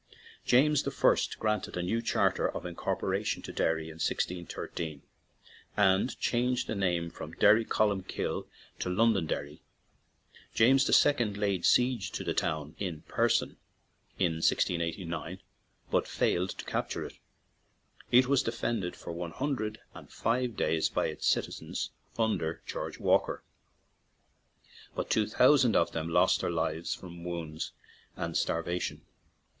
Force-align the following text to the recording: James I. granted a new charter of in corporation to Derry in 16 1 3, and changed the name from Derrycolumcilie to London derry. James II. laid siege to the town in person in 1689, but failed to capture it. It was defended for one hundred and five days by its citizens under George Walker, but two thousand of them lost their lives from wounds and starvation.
James 0.43 0.83
I. 0.87 1.15
granted 1.37 1.77
a 1.77 1.83
new 1.83 2.01
charter 2.01 2.49
of 2.49 2.65
in 2.65 2.73
corporation 2.73 3.43
to 3.43 3.53
Derry 3.53 3.91
in 3.91 3.99
16 3.99 4.47
1 4.51 4.67
3, 4.69 5.01
and 5.77 6.19
changed 6.19 6.65
the 6.65 6.73
name 6.73 7.11
from 7.11 7.35
Derrycolumcilie 7.35 8.47
to 8.79 8.89
London 8.89 9.27
derry. 9.27 9.61
James 10.55 10.89
II. 10.89 11.35
laid 11.35 11.65
siege 11.65 12.09
to 12.13 12.23
the 12.23 12.33
town 12.33 12.75
in 12.79 13.01
person 13.01 13.57
in 14.17 14.37
1689, 14.37 15.39
but 15.91 16.07
failed 16.07 16.49
to 16.49 16.65
capture 16.65 17.03
it. 17.03 17.19
It 18.09 18.25
was 18.25 18.41
defended 18.41 18.95
for 18.95 19.11
one 19.13 19.29
hundred 19.29 19.81
and 19.93 20.09
five 20.11 20.57
days 20.57 20.89
by 20.89 21.09
its 21.09 21.27
citizens 21.27 21.91
under 22.17 22.63
George 22.65 22.97
Walker, 22.99 23.43
but 24.95 25.11
two 25.11 25.27
thousand 25.27 25.75
of 25.75 25.91
them 25.91 26.09
lost 26.09 26.41
their 26.41 26.49
lives 26.49 26.95
from 26.95 27.23
wounds 27.23 27.73
and 28.17 28.35
starvation. 28.35 29.03